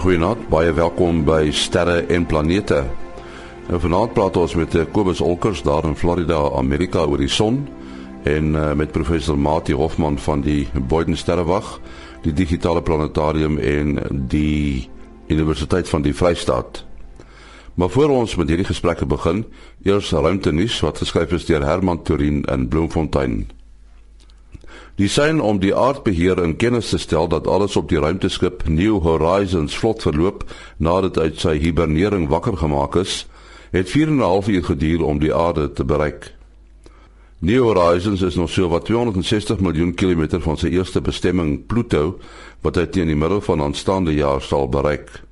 [0.00, 2.78] goeienaand, baie welkom by Sterre en Planete.
[3.66, 7.58] Nou vanaand praat ons met eh, Kobus Olkers daar in Florida, Amerika oor die son
[8.24, 11.68] en uh, met professor Mati Hofman van die Boyden Sterrewag,
[12.24, 14.00] die digitale planetarium en
[14.32, 14.88] die
[15.28, 16.84] Universiteit van die Vrystaat.
[17.76, 19.44] Maar voor ons met hierdie gesprekke begin,
[19.84, 23.50] eers ruimte nuus wat geskryf is deur Herman Turin in Bloemfontein.
[25.00, 28.98] Die sein om die aardbeheer in kennis te stel dat alles op die ruimteskip New
[29.00, 30.42] Horizons vlot verloop
[30.76, 33.14] nadat uit sy hibernering wakker gemaak is,
[33.72, 36.34] het 4 en 'n half uur geduur om die aarde te bereik.
[37.38, 42.18] New Horizons is nog so wat 260 miljoen kilometer van sy eerste bestemming Pluto
[42.60, 45.22] wat hy teen die middel van aanstaande jaar sal bereik.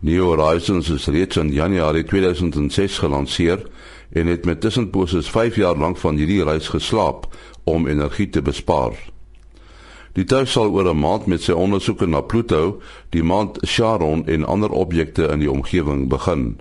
[0.00, 3.66] New Horizons is reeds in Januarie 2006 gelanseer
[4.10, 7.26] en het met tussenposes 5 jaar lank van hierdie reis geslaap
[7.64, 9.12] om energie te bespaar.
[10.14, 12.80] Die tuig sal oor 'n maand met sy ondersoeke na Pluto,
[13.10, 16.60] die maan Charon en ander objekte in die omgewing begin.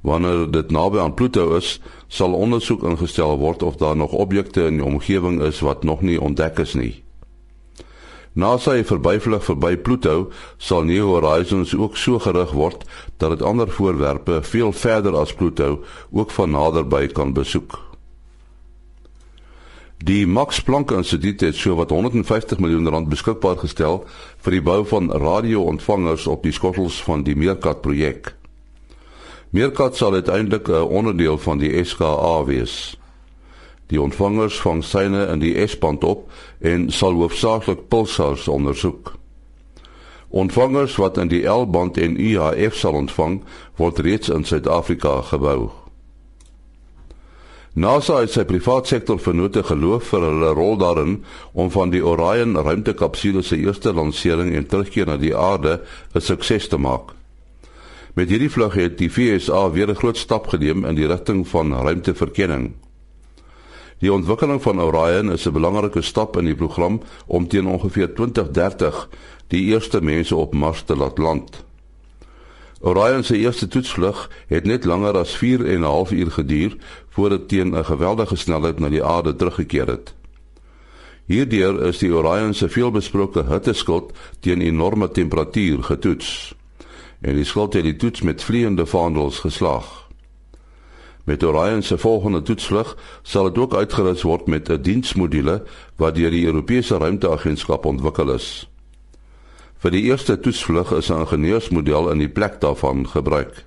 [0.00, 4.74] Wanneer dit naby aan Pluto is, sal ondersoek ingestel word of daar nog objekte in
[4.74, 7.02] die omgewing is wat nog nie ontdek is nie.
[8.32, 12.84] Na sy verbyvlug verby Pluto, sal New Horizons ook so gerig word
[13.18, 17.74] dat dit ander voorwerpe veel verder as Pluto ook van naderby kan besoek.
[20.00, 24.04] Die Max Planck Instituut het so wat 150 miljoen rand beskikbaar gestel
[24.40, 28.32] vir die bou van radio-ontvangers op die skottels van die Meerkat projek.
[29.50, 32.99] Meerkat sal uiteindelik 'n onderdeel van die SKA wees.
[33.90, 36.28] Die ontvangers vang syne in die S-band op
[36.62, 39.16] en sal hoofsaaklik pulsars ondersoek.
[40.30, 43.40] Ontvangers wat in die L-band en UHF sal ontvang,
[43.76, 45.72] word reeds in Suid-Afrika gebou.
[47.74, 51.16] NASA het sy private sektor vennote geloof vir hulle rol daarin
[51.52, 55.80] om van die Orion ruimtekapsule se eerste landering en terugkeer na die aarde
[56.14, 57.14] 'n sukses te maak.
[58.14, 61.72] Met hierdie vlug het die VSA weer 'n groot stap geneem in die rigting van
[61.72, 62.74] ruimteverkenning.
[64.00, 69.08] Die ontwikkeling van Orion is 'n belangrike stap in die program om teen ongeveer 2030
[69.46, 71.64] die eerste mense op Mars te laat land.
[72.80, 76.76] Orion se eerste toetsvlug het net langer as 4 en 'n half uur geduur
[77.08, 80.14] voordat teen 'n geweldige snelheid na die aarde teruggekeer het.
[81.26, 86.54] Hierdeur is die Orion se veelbesproke hitteskild teen enorme temperatuur getoets.
[87.20, 90.09] En die skild het die toets met vleiende vaandels geslaag.
[91.24, 95.62] Met Orion se volgende toetsvlug sal dit ook uitgerus word met 'n diensmodule
[95.96, 98.70] wat deur die Europese Ruimteagentskap ontwikkel is.
[99.78, 103.64] Vir die eerste toetsvlug is 'n ingenieursmodel in die plek daarvan gebruik.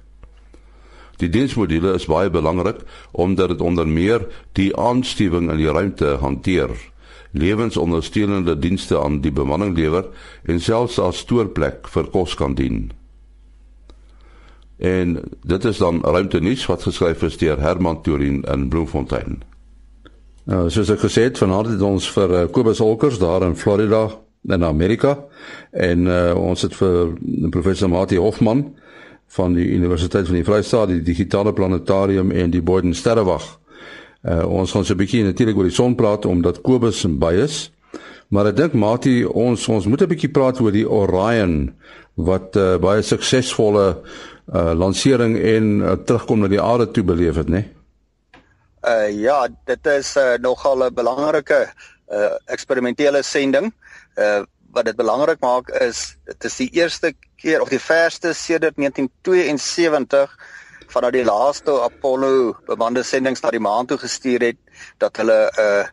[1.18, 2.82] Die diensmodule is baie belangrik
[3.12, 6.70] omdat dit onder meer die aanstuwing in die ruimte hanteer,
[7.32, 10.06] lewensondersteunende dienste aan die bemanning lewer
[10.44, 12.92] en selfs as stoorplek vir kos kan dien.
[14.78, 19.44] En dit is dan ruimte nuus wat geskryf is deur Herman Turin in Bloemfontein.
[20.44, 24.10] Nou, soos ek gesê het, vanaand het ons vir uh, Kobus Holkers daar in Florida
[24.52, 25.16] in Amerika
[25.72, 27.14] en uh, ons het vir
[27.52, 28.66] professor Mati Hofman
[29.38, 33.46] van die Universiteit van die Vrystaat die digitale planetarium en die Boyden Sterrewag.
[34.24, 37.72] Uh, ons gaan so 'n bietjie natuurlik oor die son praat omdat Kobus by is.
[38.28, 41.74] Maar ek dink Mati ons ons moet 'n bietjie praat oor die Orion
[42.16, 44.04] wat uh, baie suksesvolle
[44.52, 47.64] uh, lansering en uh, terugkom na die aarde toe beleef het, né?
[47.64, 47.72] Nee?
[48.84, 51.72] Uh ja, dit is uh, nogal 'n belangrike
[52.12, 53.72] uh eksperimentele sending
[54.18, 54.44] uh
[54.74, 60.34] wat dit belangrik maak is dit is die eerste keer of die verste sedert 1972
[60.90, 64.58] vanaf die laaste Apollo bemande sendings na die maan toe gestuur het
[64.98, 65.86] dat hulle 'n uh,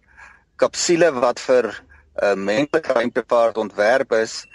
[0.56, 4.46] kapsule wat vir 'n uh, menslike ruimtevaart ontwerp is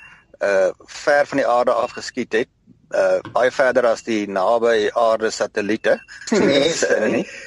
[0.41, 2.50] uh ver van die aarde afgeskiet het
[2.94, 6.00] uh baie verder as die naby aarde satelliete.
[6.31, 6.71] Nee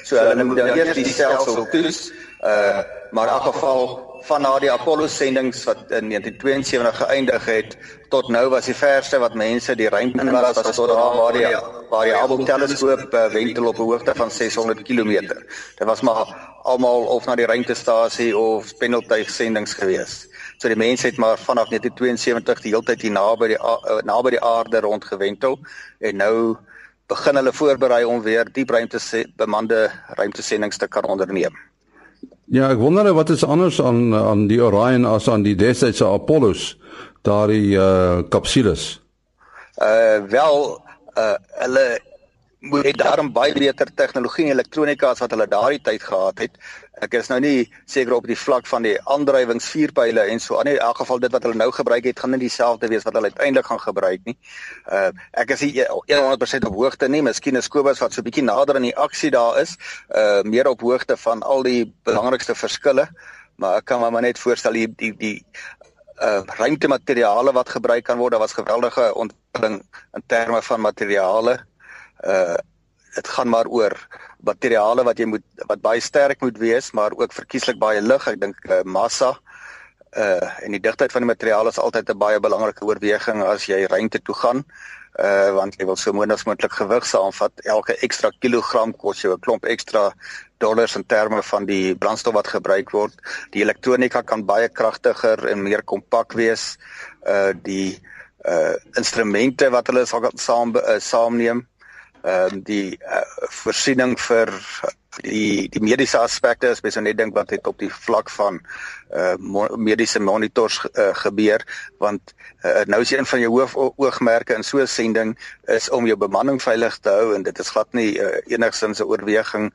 [0.03, 2.11] so hulle moet nou eers die stelsel toets
[2.43, 2.81] uh
[3.11, 7.77] maar in elk geval van na die Apollo sendinge wat in 1972 geëindig het
[8.09, 11.33] tot nou was die verste wat mense die ruimte in was was tot daar waar
[11.33, 11.47] die
[11.89, 15.11] waar die Hubble teleskoop uh, wentel op 'n hoogte van 600 km.
[15.75, 20.27] Dit was maar almal of na die ruimtestasie of pendeltuig sendinge gewees.
[20.57, 24.29] So die mense het maar vanaf 1972 die hele tyd hier naby die uh, naby
[24.29, 25.59] die aarde rondgewentel
[25.99, 26.57] en nou
[27.07, 31.68] begin hulle voorberei om weer diep ruimte bemande ruimtesendinge te kan onderneem.
[32.49, 36.07] Ja, ek wonder nou wat is anders aan aan die Orion as aan die destydse
[36.09, 36.71] Apollos,
[37.21, 38.95] daardie uh kapsules.
[39.77, 40.57] Uh wel
[41.13, 41.85] uh hulle
[42.59, 46.57] moet jy daarom baie beter tegnologie en elektronika as wat hulle daardie tyd gehad het.
[46.99, 50.75] Ek is nou nie seker op die vlak van die aandrywingsvuurpyle en so aan nie.
[50.75, 53.31] In elk geval dit wat hulle nou gebruik het, gaan nie dieselfde wees wat hulle
[53.31, 54.35] uiteindelik gaan gebruik nie.
[54.91, 55.07] Uh
[55.39, 57.23] ek is nie 100% op hoogte nie.
[57.23, 59.77] Miskien is Kobus wat so bietjie nader aan die aksie daar is,
[60.11, 63.07] uh meer op hoogte van al die belangrikste verskille,
[63.55, 65.37] maar ek kan maar net voorstel die die die
[66.19, 68.35] uh ruimtemateriale wat gebruik kan word.
[68.35, 69.79] Daar was geweldige ontwikkeling
[70.11, 71.61] in terme van materiale
[72.23, 72.57] uh
[73.15, 73.95] dit gaan maar oor
[74.45, 78.27] materiale wat jy moet wat baie sterk moet wees maar ook verkieslik baie lig.
[78.27, 79.33] Ek dink uh, massa
[80.17, 83.85] uh en die digtheid van die materiaal is altyd 'n baie belangrike oorweging as jy
[83.85, 84.63] ruimte toe gaan
[85.19, 87.51] uh want jy wil so as moontlik gewig saamvat.
[87.65, 90.13] Elke ekstra kilogram kos jou 'n klomp ekstra
[90.59, 93.13] dollars in terme van die brandstof wat gebruik word.
[93.51, 96.77] Die elektronika kan baie kragtiger en meer kompak wees.
[97.25, 97.99] Uh die
[98.45, 101.67] uh instrumente wat hulle saam uh, saamneem
[102.23, 103.21] ehm um, die uh,
[103.63, 104.51] voorsiening vir
[105.23, 108.59] die die mediese aspekte as mens net dink wat het op die vlak van
[109.15, 111.63] uh mo mediese monitors uh, gebeur
[111.97, 112.33] want
[112.63, 115.37] uh, nou is een van jou hoof oogmerke in so 'n sending
[115.67, 119.09] is om jou bemanning veilig te hou en dit is glad nie uh, enigsins 'n
[119.09, 119.73] oorweging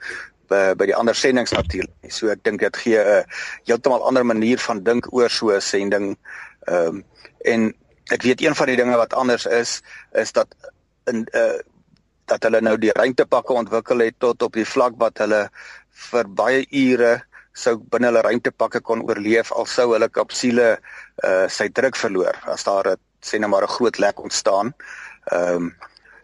[0.49, 2.11] by by die ander sendings natuurlik nie.
[2.11, 3.23] So ek dink dit gee 'n uh,
[3.65, 6.17] heeltemal ander manier van dink oor so 'n sending.
[6.67, 7.05] Ehm um,
[7.45, 7.75] en
[8.13, 9.83] ek weet een van die dinge wat anders is
[10.13, 10.49] is dat
[11.05, 11.61] in uh
[12.31, 15.49] dat hulle nou die ruimtepakke ontwikkel het tot op die vlak wat hulle
[16.11, 17.23] vir baie ure
[17.55, 20.77] sou binne hulle ruimtepakke kon oorleef al sou hulle kapsule
[21.25, 24.75] uh sy druk verloor as daar 'n sê net maar 'n groot lek ontstaan.
[25.33, 25.75] Ehm um,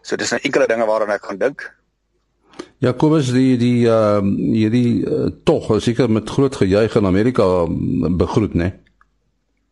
[0.01, 1.73] so dis 'n nou enkele dinge waaraan ek kan dink.
[2.77, 8.17] Jakobus die die ehm uh, hierdie uh, tog seker met groot gejuig in Amerika um,
[8.17, 8.73] begroet, né?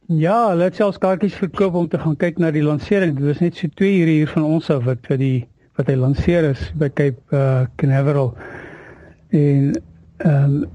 [0.07, 3.17] Ja, hulle het selfs kaartjies verkoop om te gaan kyk na die lansering.
[3.17, 5.47] Dit was net so 2 ure hier van ons af wat vir die
[5.79, 8.33] wat hy lanseer is by Cape uh, Canaveral.
[9.31, 9.71] En
[10.17, 10.67] ehm um,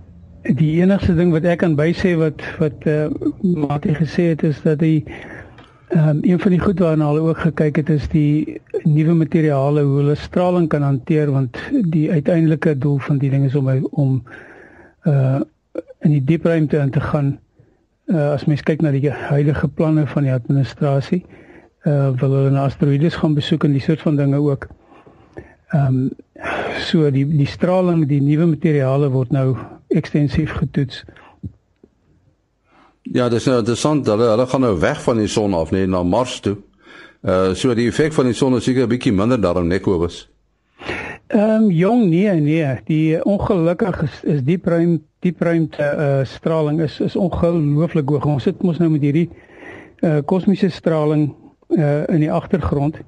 [0.44, 3.06] die enigste ding wat ek kan bysê wat wat uh,
[3.40, 4.98] Mati gesê het is dat hy
[5.94, 9.84] ehm um, een van die goed waarna hulle ook gekyk het is die nuwe materiale
[9.84, 11.60] hoe hulle straling kan hanteer want
[11.96, 14.22] die uiteindelike doel van die ding is om om
[15.08, 15.40] uh
[16.04, 17.38] in die diep ruimte in te gaan.
[18.06, 21.24] Uh as mens kyk na die huidige planne van die administrasie,
[21.88, 24.68] uh wil hulle na asteroïdes gaan besoek en die soort van dinge ook.
[25.72, 26.10] Ehm um,
[26.84, 29.56] so die die straling, die nuwe materiale word nou
[29.88, 31.04] ekstensief getoets.
[33.02, 34.06] Ja, dis nou interessant.
[34.06, 36.56] Hulle hulle gaan nou weg van die son af net na Mars toe.
[37.22, 40.28] Uh so die effek van die son is seker 'n bietjie minder daarom net Kobus.
[41.26, 46.80] Ehm um, jong nee nee, die ongelukkig is, is diep ruim diep ruimte uh straling
[46.80, 48.26] is is ongelooflik hoog.
[48.26, 49.30] Ons sit mos nou met hierdie
[50.02, 51.34] uh kosmiese straling
[51.68, 53.00] uh in die agtergrond.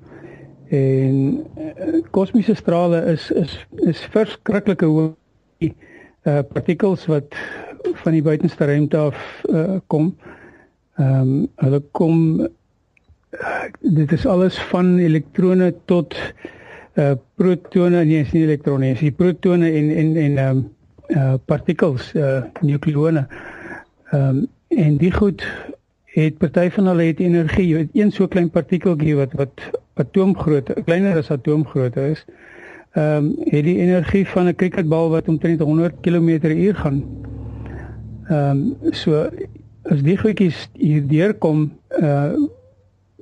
[0.68, 5.12] En uh, kosmiese strale is is is verskriklike hoë
[6.26, 7.36] uh partikels wat
[8.02, 10.16] van die buitenste ruimte af uh kom.
[10.98, 12.48] Ehm um, hulle kom uh,
[13.80, 16.16] dit is alles van elektrone tot
[16.94, 20.64] uh protone, nee, nie elektrone, is die protone en en en ehm um,
[21.14, 23.26] uh partikels, uh nukleone.
[24.10, 25.44] Ehm um, en die goed
[26.16, 29.64] het party van hulle het energie, jy weet een so klein partikeltjie wat wat
[30.00, 32.24] atoomgrootte, kleiner as atoomgrootte is.
[32.96, 37.04] Ehm um, het die energie van 'n cricketbal wat omtrent 100 km/h gaan.
[38.28, 39.28] Ehm um, so
[39.82, 42.32] as die goedjies hier deurkom uh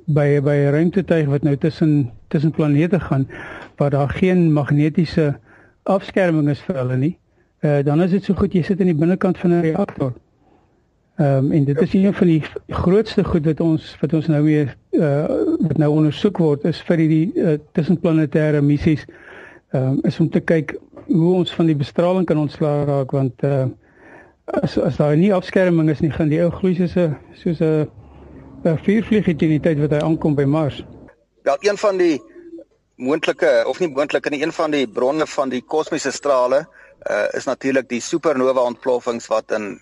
[0.06, 3.28] by by 'n ruimtetuig wat nou tussen tussen planete gaan
[3.76, 5.38] waar daar geen magnetiese
[5.82, 7.18] afskerming is vir hulle nie,
[7.60, 10.12] uh dan is dit so goed jy sit in die binnekant van 'n reaktor.
[11.16, 14.42] Ehm um, en dit is een van die grootste goed wat ons wat ons nou
[14.42, 15.26] weer uh
[15.58, 19.04] wat nou ondersoek word is vir die uh, tussenplanetêre missies.
[19.70, 20.74] Ehm um, is om te kyk
[21.06, 23.68] hoe ons van die bestraling kan ontslaa raak want uh
[24.58, 27.86] as as daar nie afskerming is nie gaan die ou gloei soos 'n soos 'n
[28.82, 30.84] vuurvliegie teen die tyd wat hy aankom by Mars.
[31.42, 32.22] Wel een van die
[32.96, 36.66] moontlike of nie moontlike nie een van die bronne van die kosmiese strale
[37.10, 39.78] uh is natuurlik die supernova ontploffings wat in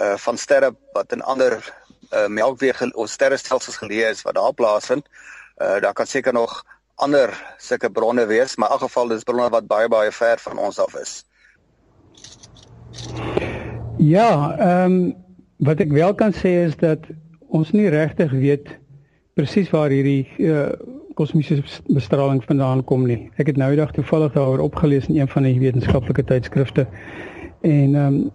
[0.00, 1.58] uh van sterre wat in ander
[2.12, 5.08] uh melkweg of sterrestelsels geleë is wat daar plaasvind.
[5.58, 9.48] Uh daar kan seker nog ander sulke bronne wees, maar in elk geval dis bronne
[9.50, 11.24] wat baie baie ver van ons af is.
[13.96, 15.16] Ja, ehm um,
[15.56, 17.04] wat ek wel kan sê is dat
[17.52, 18.70] ons nie regtig weet
[19.36, 20.70] presies waar hierdie uh
[21.20, 21.58] kosmiese
[21.92, 23.28] bestraling vandaan kom nie.
[23.36, 26.86] Ek het nou eendag toevallig daaroor opgelees in een van die wetenskaplike tydskrifte.
[27.60, 28.30] En ehm um,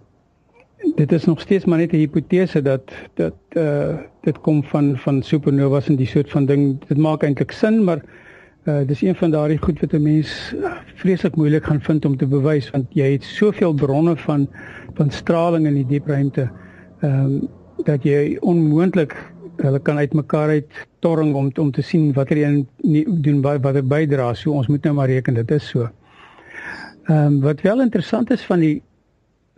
[0.94, 5.22] dit is nog steeds maar net 'n hipotese dat dat uh dit kom van van
[5.22, 6.78] supernovas en die soort van ding.
[6.88, 8.02] Dit maak eintlik sin, maar
[8.66, 10.54] Uh dis een van daardie goed wat 'n mens
[10.94, 14.48] vreeslik moeilik gaan vind om te bewys want jy het soveel bronne van
[14.94, 16.50] van straling in die diep ruimte.
[17.00, 17.48] Ehm um,
[17.84, 19.14] dat jy onmoontlik
[19.56, 23.74] hulle kan uitmekaar uit torring om om te sien watter een nie, doen wat wat
[23.74, 24.34] er bydra.
[24.34, 25.88] So ons moet nou maar reken dit is so.
[27.04, 28.82] Ehm um, wat wel interessant is van die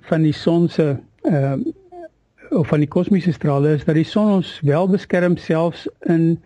[0.00, 1.72] van die son se ehm um,
[2.50, 6.38] of van die kosmiese strale is dat die son ons wel beskerm selfs in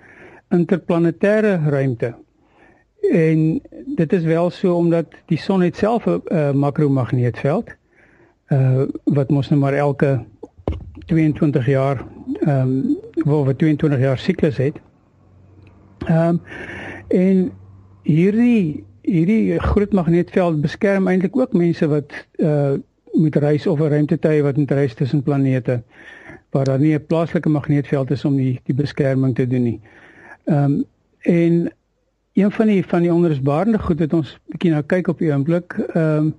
[0.51, 2.15] interplanetêre ruimte.
[3.11, 3.61] En
[3.97, 7.71] dit is wel so omdat die son het self 'n uh, makromagneetveld
[8.53, 10.25] uh wat mos nou maar elke
[11.07, 12.05] 22 jaar
[12.41, 14.81] ehm um, waar we 22 jaar siklus het.
[16.07, 16.41] Ehm um,
[17.09, 17.53] en
[18.03, 22.73] hierdie hierdie groot magneetveld beskerm eintlik ook mense wat uh
[23.13, 25.83] moet reis of 'n ruimtetye wat moet reis tussen planete
[26.51, 29.81] waar daar nie 'n plaaslike magneetveld is om die die beskerming te doen nie.
[30.45, 30.85] Ehm um,
[31.21, 31.73] en
[32.33, 35.73] een van die van die onrusbarende goed wat ons bietjie nou kyk op die oomblik,
[35.95, 36.35] ehm um,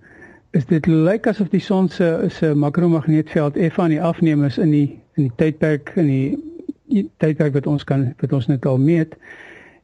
[0.51, 4.71] is dit lyk asof die son se se makromagneetveld effe aan die afneem is in
[4.71, 6.37] die in die tydperk in die,
[6.93, 9.15] die tydperk wat ons kan wat ons net al meet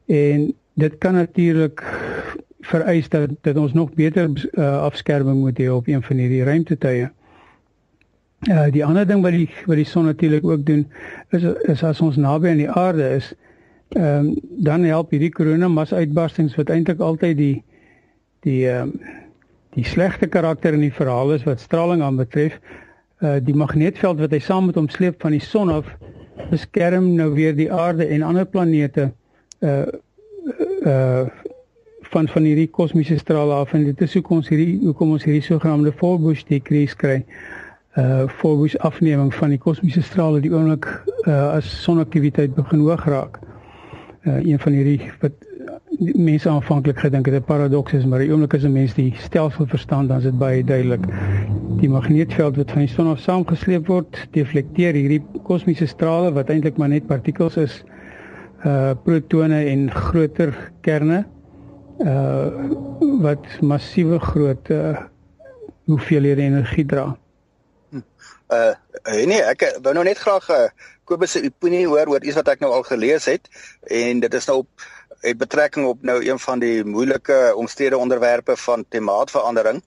[0.06, 1.82] en dit kan natuurlik
[2.60, 7.10] vereis dat dat ons nog beter uh, afskerming moet hê op een van hierdie ruimtetye.
[8.48, 10.86] Uh die ander ding wat die wat die son natuurlik ook doen
[11.30, 13.32] is is as ons naby aan die aarde is,
[13.88, 17.64] ehm um, dan help hierdie koronamas uitbarstings wat eintlik altyd die
[18.40, 19.00] die ehm um,
[19.70, 22.58] die slegte karakter in die verhaal is wat straling aanbetref,
[23.22, 25.86] uh die magneetveld wat hy saam met hom sleep van die son af
[26.50, 29.10] beskerm nou weer die aarde en ander planete
[29.60, 29.86] uh
[30.86, 31.28] uh
[32.10, 35.44] van van hierdie kosmiese strale af en dit is hoe ons hierdie hoekom ons hierdie
[35.46, 37.20] sogenaamde Forbush decrease kry.
[37.98, 40.88] Uh Forbush afneming van die kosmiese strale die oomblik
[41.28, 43.38] uh as sonaktiwiteit begin hoog raak.
[44.26, 45.46] Uh een van hierdie wat
[46.00, 49.66] mense aanvanklik gedink het 'n paradoks is, maar die oomblik as 'n mens die stelsel
[49.66, 51.06] verstaan, dan is dit baie duidelik.
[51.78, 56.76] Die magneetveld wat van die son af saamgesleep word, deflekteer hierdie kosmiese strale wat eintlik
[56.76, 57.84] maar net partikels is,
[58.64, 61.26] uh protone en groter kerne
[62.00, 62.48] uh
[63.20, 64.98] wat massiewe groot uh
[65.84, 67.16] hoeveelhede energie dra.
[68.48, 70.68] Uh nee, ek wou nou net graag uh,
[71.04, 73.48] Kobus se opinie hoor oor iets wat ek nou al gelees het
[73.90, 74.88] en dit is nou op
[75.20, 79.82] het betrekking op nou een van die moeilike omstrede onderwerpe van klimaatsverandering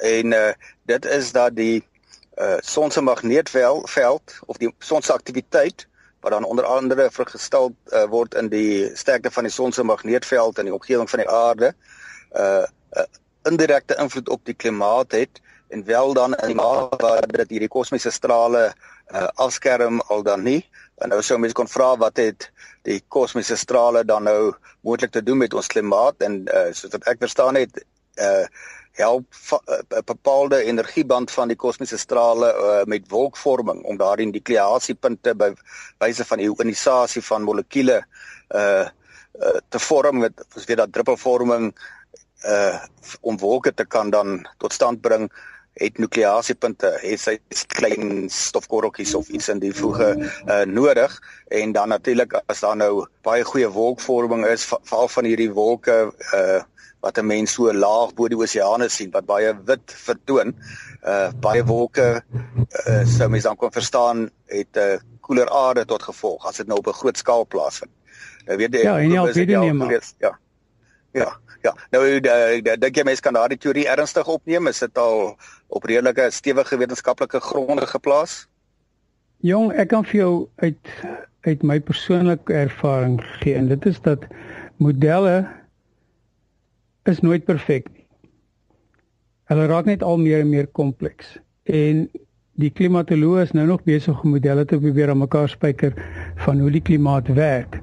[0.00, 0.52] en uh,
[0.88, 1.84] dit is dat die
[2.38, 5.88] uh, son se magneetveld of die son se aktiwiteit
[6.20, 10.58] wat dan onder andere vergestel uh, word in die sterkte van die son se magneetveld
[10.58, 11.72] in die omgewing van die aarde
[12.36, 12.64] uh,
[12.96, 13.06] uh,
[13.48, 17.70] indirekte invloed op die klimaat het en wel dan in die mate waar dit hierdie
[17.70, 18.72] kosmiese strale
[19.12, 20.60] uh, afskerm al dan nie.
[21.00, 22.50] En nou sou mense kon vra wat het
[22.88, 26.18] die kosmiese strale dan nou moontlik te doen met ons klimaat?
[26.26, 27.84] En uh, soos wat ek verstaan het
[28.20, 28.44] uh
[28.92, 35.52] help 'n bepaalde energieband van die kosmiese strale uh, met wolkvorming om daardie nukleasiepunte by
[35.98, 38.04] wyse van ionisasie van molekules
[38.54, 38.88] uh,
[39.68, 40.18] te vorm.
[40.18, 41.72] Met ons weet dat druppelvorming
[42.44, 42.78] uh
[43.20, 45.30] om wolke te kan dan tot stand bring
[45.80, 47.36] het nukleasiepunte, het sy
[47.72, 51.14] klein stofkorreltjies of iets in die voege uh, nodig.
[51.48, 56.60] En dan natuurlik as daar nou baie goeie wolkvorming is veral van hierdie wolke uh,
[57.00, 60.54] wat 'n mens so laag bo die oseane sien wat baie wit vertoon,
[61.04, 62.22] uh, baie wolke
[62.86, 66.66] uh, sou mens dan kon verstaan het 'n uh, koeler aarde tot gevolg as dit
[66.66, 67.92] nou op 'n groot skaal plaasvind.
[68.46, 70.02] Nou weet jy, ja, en jy weet nie maar.
[70.18, 70.38] Ja.
[71.12, 71.38] Ja.
[71.62, 72.20] Ja, nou
[72.78, 74.66] dink jy mense kan daardie teorie ernstig opneem?
[74.66, 75.36] Is dit al
[75.68, 78.46] op redelike stewige wetenskaplike gronde geplaas?
[79.44, 80.94] Jong, ek kan vir jou uit
[81.40, 84.24] uit my persoonlike ervaring gee en dit is dat
[84.76, 85.48] modelle
[87.10, 88.06] is nooit perfek nie.
[89.50, 91.38] Hulle raak net al meer en meer kompleks
[91.70, 92.08] en
[92.60, 95.94] die klimatoloog is nou nog besig om modelle te probeer aan mekaar spyker
[96.44, 97.78] van hoe die klimaat werk.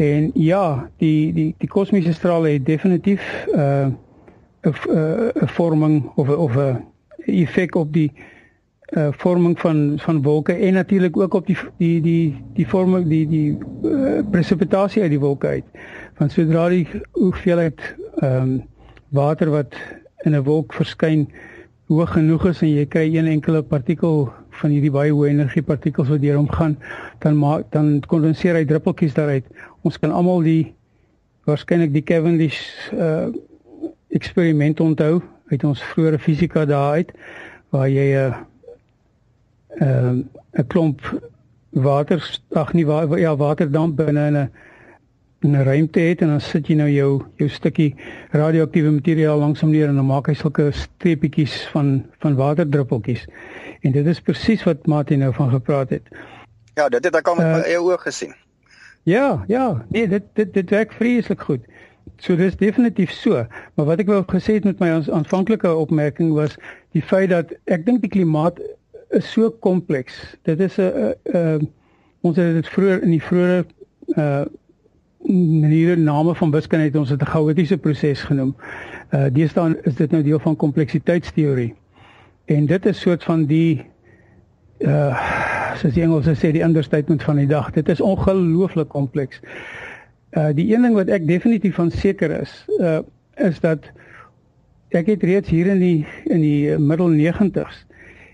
[0.00, 3.22] En ja, die die die kosmiese strale het definitief
[3.54, 3.90] uh
[4.62, 4.74] 'n
[5.42, 6.84] 'n vorming of of 'n
[7.26, 8.12] effek op die
[8.96, 13.26] uh vorming van van wolke en natuurlik ook op die die die die vorming die
[13.28, 15.64] die uh, presipitasie uit die wolke uit.
[16.18, 18.62] Want sodra die hoeveelheid ehm um,
[19.12, 19.74] water wat
[20.24, 21.26] in 'n wolk verskyn
[21.86, 26.08] hoog genoeg is en jy kry een enkele partikel van hierdie baie hoë energie partikels
[26.08, 26.76] wat deur hom gaan,
[27.18, 29.44] dan maak dan kondenseer hy druppeltjies daaruit.
[29.82, 30.74] Ons kan almal die
[31.44, 32.60] waarskynlik die Cavendish
[32.92, 33.32] uh
[34.12, 37.12] eksperiment onthou uit ons vroeë fisika daai uit
[37.72, 38.34] waar jy 'n uh,
[39.80, 41.00] 'n uh, 'n klomp
[41.72, 42.20] water
[42.52, 44.50] ag nie wa ja waterdamp binne in 'n
[45.44, 47.94] 'n ruimte het en dan sit jy nou jou jou stukkie
[48.30, 53.26] radioaktiewe materiaal langsom neer en dan maak hy sulke streepietjies van van waterdruppeltjies.
[53.80, 56.08] En dit is presies wat Martin nou van gepraat het.
[56.74, 58.34] Ja, dit het ek al met uh, my eie oë gesien.
[59.02, 61.60] Ja, ja, nee, dit dit dit werk vreeslik goed.
[62.16, 66.56] So dis definitief so, maar wat ek wou gesê het met my aanvanklike opmerking was
[66.94, 68.60] die feit dat ek dink die klimaat
[69.10, 70.36] is so kompleks.
[70.42, 71.70] Dit is 'n 'n
[72.22, 73.64] ons het dit vroeër in die vroeë
[74.16, 74.44] uh
[75.26, 78.56] maniere name van wiskunde het ons dit 'n chaotiese proses genoem.
[79.10, 81.74] Uh deesdae is dit nou deel van kompleksiteitsteorie.
[82.44, 83.84] En dit is soort van die
[84.78, 85.16] uh
[85.76, 87.70] soos die Engelse sê die understatement van die dag.
[87.70, 89.40] Dit is ongelooflik kompleks.
[90.30, 92.98] Uh die een ding wat ek definitief van seker is, uh
[93.34, 93.92] is dat
[94.88, 97.86] ek het reeds hier in die in die middel 90s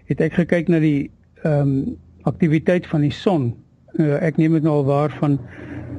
[0.08, 1.10] het ek gekyk na die
[1.42, 3.54] ehm um, aktiwiteit van die son.
[3.98, 5.38] Uh, ek neem dit nou al waar van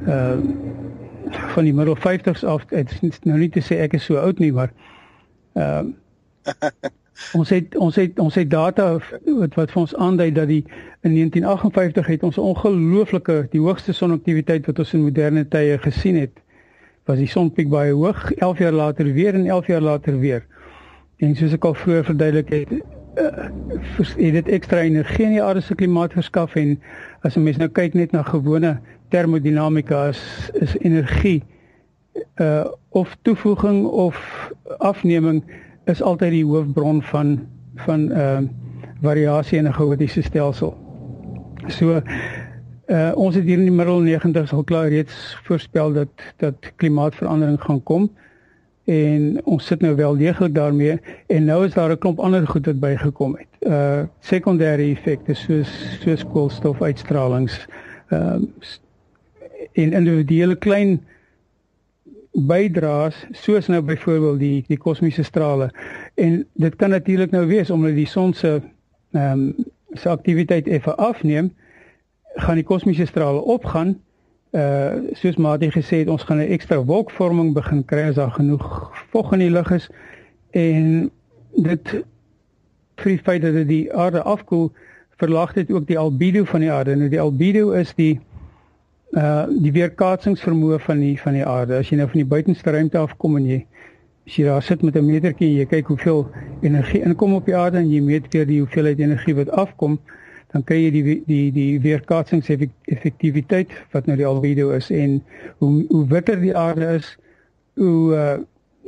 [0.07, 0.37] uh
[1.29, 2.63] van die middel 50s af.
[2.71, 4.71] Dit is nou nie te sê ek is so oud nie, maar
[5.53, 5.91] ehm
[6.47, 6.89] uh,
[7.33, 8.85] ons het ons het ons het data
[9.25, 10.63] wat wat vir ons aandui dat die
[11.05, 16.39] in 1958 het ons ongelooflike die hoogste sonaktiwiteit wat ons in moderne tye gesien het
[17.09, 20.45] was die sonpiek baie hoog 11 jaar later weer en 11 jaar later weer
[21.17, 22.73] en soos ek al vroeër verduidelik het
[23.15, 26.79] het dit ekstra energie in die aarde se klimaat verskaf en
[27.21, 31.43] as 'n mens nou kyk net na gewone termodinamika is is energie
[32.41, 35.43] uh of toevoeging of afneming
[35.85, 38.39] is altyd die hoofbron van van uh
[39.01, 40.77] variasie in 'n chaotiese stelsel.
[41.67, 42.01] So
[42.87, 47.61] uh ons het hier in die middel 90s al klaar reeds voorspel dat dat klimaatsverandering
[47.61, 48.09] gaan kom
[48.89, 50.97] en ons sit nou wel deeglik daarmee.
[51.27, 53.53] En nou is daar 'n klomp ander goed wat bygekom het.
[53.59, 57.67] Uh sekondêre effekte soos soos koolstofuitstralings
[58.09, 58.67] ehm uh,
[59.73, 61.03] en individuele klein
[62.31, 65.69] bydraes soos nou byvoorbeeld die die kosmiese strale.
[66.15, 68.61] En dit kan natuurlik nou wees omdat die son se
[69.11, 69.55] ehm um,
[69.93, 71.53] se aktiwiteit effe afneem
[72.35, 73.99] gaan die kosmiese strale opgaan
[74.51, 78.91] uh soos Mati gesê het ons gaan 'n ekstra wolkvorming begin kry as daar genoeg
[79.11, 79.89] vog in die lug is
[80.51, 81.11] en
[81.55, 81.89] dit
[82.95, 84.71] vir die feit dat die aarde afkoel
[85.17, 88.19] verlaag dit ook die albedo van die aarde nou die albedo is die
[89.17, 91.79] uh die weerkaatsingsvermoë van die van die aarde.
[91.79, 93.63] As jy nou van die buitenste ruimte af kom en jy
[94.27, 96.27] as jy daar sit met 'n metertjie en jy kyk hoeveel
[96.61, 99.99] energie inkom op die aarde en jy meet weer die hoeveelheid energie wat afkom,
[100.53, 105.19] dan kry jy die die die weerkaatsingseffektiwiteit wat nou die albedo is en
[105.61, 107.17] hoe hoe witter die aarde is,
[107.77, 108.37] hoe uh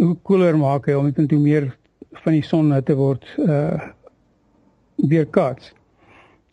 [0.02, 1.68] hoe koeler maak hy om dit toe meer
[2.24, 3.78] van die son te word uh
[5.12, 5.74] weerkaats.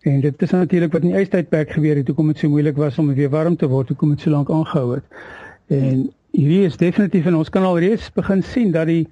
[0.08, 2.98] En dit is natuurlik wat in die ystydperk gebeur het, hoekom dit so moeilik was
[2.98, 5.04] om weer warm te word, hoekom dit so lank aangehou het.
[5.66, 9.06] En hierdie is definitief en ons kan al reeds begin sien dat die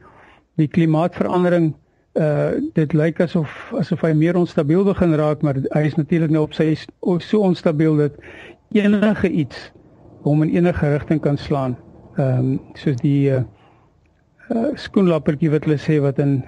[0.57, 1.75] die klimaatsverandering
[2.17, 6.47] uh dit lyk asof asof hy meer onstabiel begin raak, maar hy is natuurlik nou
[6.47, 6.75] op sy
[7.21, 8.17] so onstabiel dat
[8.73, 9.71] enige iets
[10.25, 11.77] hom in enige rigting kan slaan.
[12.17, 13.43] Ehm um, soos die uh,
[14.51, 16.43] uh skoenlappertjie wat hulle sê wat in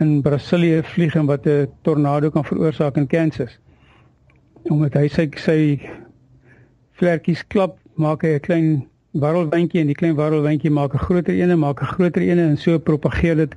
[0.00, 3.58] in Brasilië vlieg en wat 'n tornado kan veroorsaak in Kansas.
[4.70, 5.58] Omdat hy sy sy
[6.92, 8.68] vlekkies klap, maak hy 'n klein
[9.12, 12.56] warrelwyntjie en die klein warrelwyntjie maak 'n groter een en maak 'n groter een en
[12.56, 13.54] so propageer dit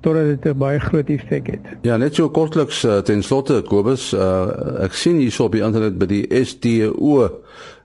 [0.00, 1.60] totdat dit 'n baie groot effek het.
[1.82, 5.98] Ja, net so kortliks uh, ten slotte Kobus, uh, ek sien hierso op die internet
[5.98, 7.30] by die STO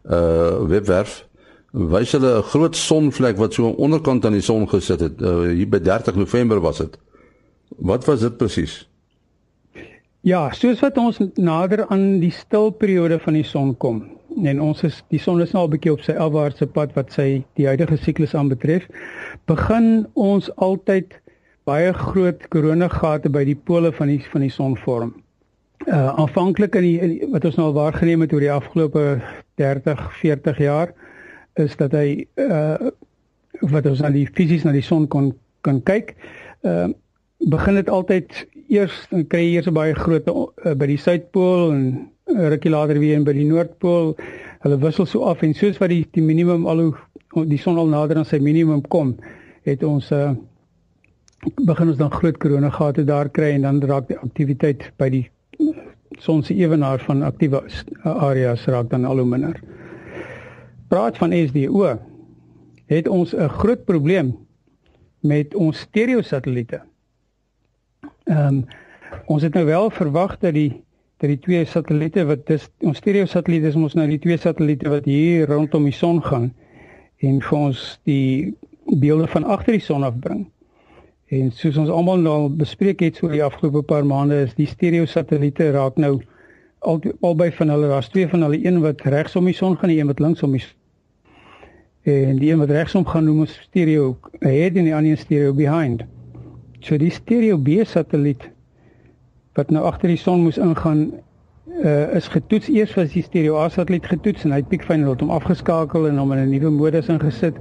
[0.06, 1.26] uh webwerf
[1.72, 5.22] wys hulle 'n groot sonvlek wat so aan die onderkant aan die son gesit het.
[5.22, 6.98] Uh, hier by 30 November was dit.
[7.78, 8.88] Wat was dit presies?
[10.22, 15.04] Ja, soos wat ons nader aan die stilperiode van die son kom en ons is
[15.14, 18.36] die son is nou al bietjie op sy afwaartse pad wat sy die huidige siklus
[18.36, 18.88] aanbetref,
[19.48, 21.14] begin ons altyd
[21.66, 25.14] baie groot koronagate by die pole van die van die son vorm.
[25.86, 29.06] Uh aanvanklik in, in die wat ons nou al waargeneem het oor die afgelope
[29.62, 30.94] 30, 40 jaar
[31.62, 32.92] is dat hy uh
[33.72, 35.34] wat ons aan die fisies na die son kon
[35.66, 36.16] kan kyk.
[36.62, 36.92] Uh
[37.46, 41.72] begin dit altyd eers dan kry jy eers 'n baie groot uh, by die suidpool
[41.74, 44.16] en rukkie later weer by die noordpool.
[44.64, 47.88] Hulle wissel so af en soos wat die die minimum al hoe die son al
[47.88, 49.16] nader aan sy minimum kom,
[49.66, 50.34] het ons uh,
[51.54, 55.26] begin ons dan groot koronagate daar kry en dan raak die aktiwiteit by die
[56.20, 57.62] son se ewenaar van aktiewe
[58.04, 59.60] areas raak dan al hoe minder.
[60.90, 62.00] Praat van SDO
[62.86, 64.36] het ons 'n groot probleem
[65.20, 66.82] met ons stereo satelliete.
[68.24, 68.66] Ehm um,
[69.26, 70.84] ons het nou wel verwag dat die
[71.18, 74.90] dat die twee satelliete wat dis ons stereo satelliete is ons nou die twee satelliete
[74.90, 76.54] wat hier rondom die son gaan
[77.18, 78.56] en vir ons die
[78.86, 80.46] beelde van agter die son afbring.
[81.36, 85.08] En soos ons almal nou bespreek het so die afgelope paar maande is die stereo
[85.10, 86.14] satelliete raak nou
[86.86, 89.98] al albei van hulle daar's twee van hulle een wat regsom die son gaan en
[89.98, 90.64] een wat linksom die
[92.06, 96.04] en die een wat regsom gaan noem ons stereo ahead en die ander stereo behind.
[96.86, 98.46] So die stereo B satelliet
[99.58, 101.08] wat nou agter die son moes ingaan
[101.82, 105.24] uh, is getoets eers was die stereo A satelliet getoets en hy het piekfyn het
[105.26, 107.58] hom afgeskakel en hom in 'n nuwe modus ingesit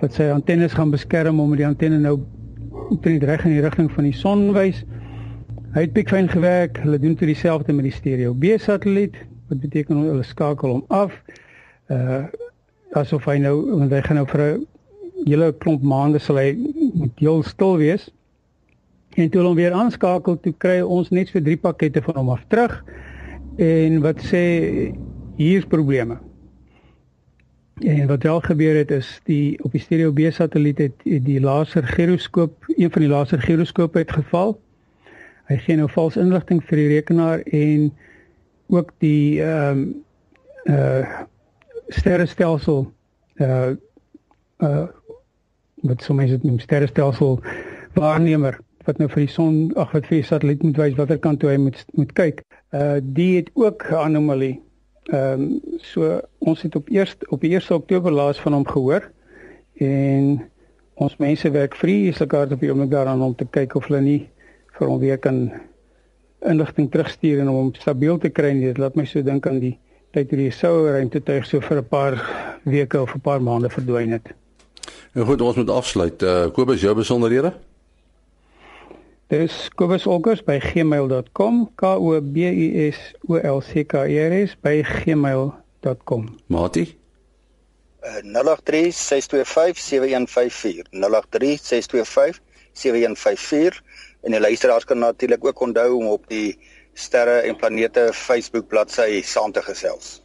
[0.00, 2.18] wat sy antennes gaan beskerm om die antenne nou
[2.88, 4.82] omtrent reg in die rigting van die son wys.
[5.74, 6.78] Hy het piekfyn gewerk.
[6.82, 9.16] Hulle doen toe dieselfde met die stereo B satelliet.
[9.48, 11.14] Wat beteken hulle skakel hom af.
[11.92, 12.26] Uh
[12.96, 14.66] asof hy nou want hy gaan nou vir 'n
[15.26, 16.56] hele klomp maande sal hy
[17.20, 18.08] heel stil wees.
[19.14, 22.44] En toe hom weer aanskakel, toe kry ons net so drie pakkette van hom af
[22.48, 22.84] terug.
[23.58, 24.94] En wat sê
[25.36, 26.18] hier's probleme.
[27.80, 31.86] En wat wel gebeur het is die op die stereo B satelliet het die laser
[31.86, 34.58] gyroskoop, een van die laser gyroskope het geval.
[35.48, 37.90] Hy gee nou vals inligting vir die rekenaar en
[38.68, 40.04] ook die ehm um,
[40.68, 41.24] uh
[41.88, 42.92] sterrestelsel
[43.40, 43.70] uh
[44.58, 44.86] uh
[45.88, 47.38] wat sou mens dit noem sterrestelsel
[47.94, 51.40] waarnemer wat nou vir die son ag wat vir die satelliet moet wys watter kant
[51.40, 52.42] toe hy moet moet kyk.
[52.74, 54.58] Uh die het ook anomalie
[55.08, 59.10] Ehm um, so ons het op eerst op 1 Oktober laas van hom gehoor
[59.74, 60.50] en
[60.94, 64.28] ons mense werk vreeslik hard op oomblik daaraan om te kyk of hulle nie
[64.76, 65.52] vir hom weer kan
[66.44, 68.52] inligting terugstuur en om hom stabiel te kry.
[68.60, 69.78] Dit laat my so dink aan die
[70.12, 72.14] tyd toe die sou ruimte tuig so vir 'n paar
[72.64, 74.28] weke of 'n paar maande verdwyn het.
[75.14, 76.22] En goed, ons moet afsluit.
[76.22, 77.52] Uh, Kobus, jou besonderhede?
[79.28, 81.70] Dis kobusolkers@gmail.com.
[81.74, 82.96] K O B U S
[83.28, 86.38] O L C K E R S by gmail.com.
[86.46, 86.98] Mati
[88.02, 88.08] 0836257154
[90.90, 90.96] 0836257154
[94.20, 96.58] en die luisteraars kan natuurlik ook onthou om op die
[96.94, 100.22] sterre en planete Facebook bladsy saam te gesels.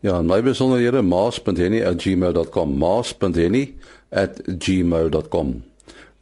[0.00, 5.64] Ja, my besonderhede maas.henny@gmail.com maas.henny@gmail.com.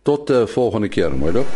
[0.02, 1.46] Tot die uh, volgende keer, mooi dop.